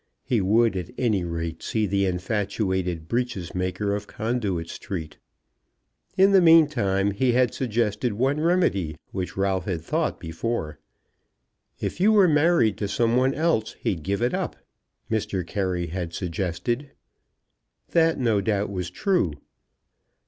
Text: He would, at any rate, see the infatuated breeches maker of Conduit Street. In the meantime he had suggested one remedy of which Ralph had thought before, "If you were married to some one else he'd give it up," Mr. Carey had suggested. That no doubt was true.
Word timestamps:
He 0.23 0.41
would, 0.41 0.75
at 0.75 0.89
any 0.97 1.23
rate, 1.23 1.61
see 1.61 1.85
the 1.85 2.07
infatuated 2.07 3.07
breeches 3.07 3.53
maker 3.53 3.93
of 3.93 4.07
Conduit 4.07 4.67
Street. 4.67 5.19
In 6.17 6.31
the 6.31 6.41
meantime 6.41 7.11
he 7.11 7.33
had 7.33 7.53
suggested 7.53 8.13
one 8.13 8.39
remedy 8.39 8.93
of 8.93 8.97
which 9.11 9.37
Ralph 9.37 9.65
had 9.65 9.83
thought 9.83 10.19
before, 10.19 10.79
"If 11.79 11.99
you 11.99 12.11
were 12.11 12.27
married 12.27 12.79
to 12.79 12.87
some 12.87 13.15
one 13.15 13.35
else 13.35 13.73
he'd 13.73 14.01
give 14.01 14.23
it 14.23 14.33
up," 14.33 14.55
Mr. 15.11 15.45
Carey 15.45 15.85
had 15.85 16.13
suggested. 16.15 16.89
That 17.89 18.17
no 18.19 18.41
doubt 18.41 18.71
was 18.71 18.89
true. 18.89 19.33